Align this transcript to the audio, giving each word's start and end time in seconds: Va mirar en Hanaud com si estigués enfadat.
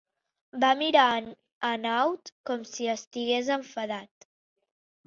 Va 0.63 0.69
mirar 0.79 1.03
en 1.17 1.27
Hanaud 1.69 2.33
com 2.51 2.65
si 2.73 2.91
estigués 2.97 3.55
enfadat. 3.61 4.33